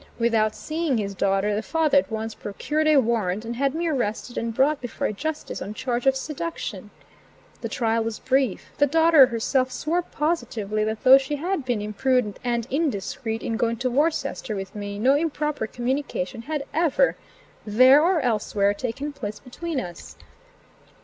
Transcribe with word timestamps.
Without 0.17 0.55
seeing 0.55 0.97
his 0.97 1.13
daughter, 1.13 1.53
the 1.53 1.61
father 1.61 1.99
at 1.99 2.09
once 2.09 2.33
procured 2.33 2.87
a 2.87 2.97
warrant, 2.97 3.45
and 3.45 3.55
had 3.57 3.75
me 3.75 3.87
arrested 3.87 4.35
and 4.35 4.51
brought 4.51 4.81
before 4.81 5.05
a 5.05 5.13
justice 5.13 5.61
on 5.61 5.75
charge 5.75 6.07
of 6.07 6.15
seduction. 6.15 6.89
The 7.61 7.69
trial 7.69 8.03
was 8.03 8.17
brief; 8.17 8.71
the 8.79 8.87
daughter 8.87 9.27
herself 9.27 9.71
swore 9.71 10.01
positively, 10.01 10.83
that 10.85 11.03
though 11.03 11.19
she 11.19 11.35
had 11.35 11.65
been 11.65 11.81
imprudent 11.83 12.39
and 12.43 12.65
indiscreet 12.71 13.43
in 13.43 13.57
going 13.57 13.77
to 13.77 13.91
Worcester 13.91 14.55
with 14.55 14.73
me, 14.73 14.97
no 14.97 15.13
improper 15.13 15.67
communication 15.67 16.41
had 16.41 16.65
ever, 16.73 17.15
there 17.63 18.01
or 18.03 18.21
elsewhere, 18.21 18.73
taken 18.73 19.13
place 19.13 19.37
between 19.39 19.79
us. 19.79 20.15